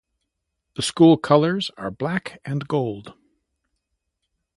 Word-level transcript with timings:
The 0.77 0.81
school 0.81 1.15
colors 1.15 1.69
are 1.77 1.91
black 1.91 2.41
and 2.43 2.67
gold. 2.67 3.13